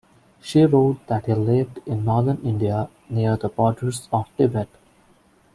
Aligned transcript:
She 0.41 0.65
wrote 0.65 1.05
that 1.05 1.27
he 1.27 1.33
lived 1.35 1.79
in 1.85 2.05
Northern 2.05 2.39
India, 2.41 2.89
near 3.07 3.37
the 3.37 3.49
borders 3.49 4.09
of 4.11 4.25
Tibet. 4.35 4.67